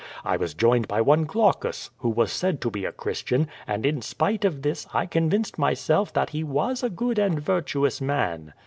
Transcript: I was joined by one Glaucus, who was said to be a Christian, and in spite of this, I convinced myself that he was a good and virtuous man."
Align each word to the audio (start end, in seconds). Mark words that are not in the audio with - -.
I 0.25 0.35
was 0.35 0.55
joined 0.55 0.87
by 0.87 0.99
one 1.01 1.25
Glaucus, 1.25 1.91
who 1.99 2.09
was 2.09 2.31
said 2.31 2.59
to 2.61 2.71
be 2.71 2.85
a 2.85 2.91
Christian, 2.91 3.47
and 3.67 3.85
in 3.85 4.01
spite 4.01 4.43
of 4.43 4.63
this, 4.63 4.87
I 4.95 5.05
convinced 5.05 5.59
myself 5.59 6.11
that 6.13 6.31
he 6.31 6.43
was 6.43 6.81
a 6.81 6.89
good 6.89 7.19
and 7.19 7.39
virtuous 7.39 8.01
man." 8.01 8.53